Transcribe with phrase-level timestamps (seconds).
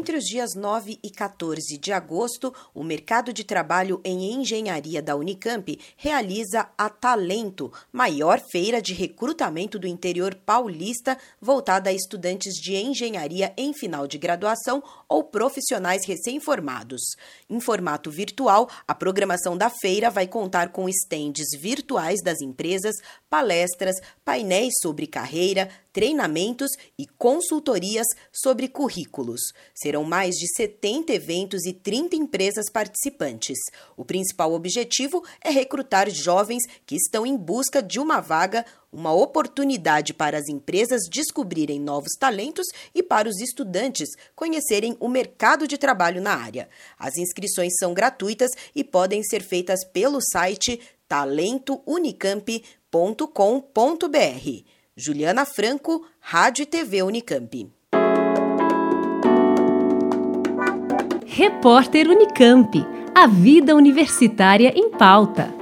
[0.00, 5.14] Entre os dias 9 e 14 de agosto, o mercado de trabalho em engenharia da
[5.14, 12.74] Unicamp realiza a Talento, maior feira de recrutamento do interior paulista voltada a estudantes de
[12.76, 17.02] engenharia em final de graduação ou profissionais recém-formados.
[17.50, 22.94] Em formato virtual, a programação da feira vai contar com estandes virtuais das empresas,
[23.28, 29.40] palestras, painéis sobre carreira, treinamentos e consultorias sobre currículos.
[29.74, 33.58] Serão mais de 70 eventos e 30 empresas participantes.
[33.96, 40.12] O principal objetivo é recrutar jovens que estão em busca de uma vaga uma oportunidade
[40.12, 46.20] para as empresas descobrirem novos talentos e para os estudantes conhecerem o mercado de trabalho
[46.20, 46.68] na área.
[46.98, 52.70] As inscrições são gratuitas e podem ser feitas pelo site talentounicamp.com.br.
[55.00, 57.68] Juliana Franco, Rádio e TV Unicamp.
[61.26, 62.84] Repórter Unicamp.
[63.14, 65.59] A vida universitária em pauta.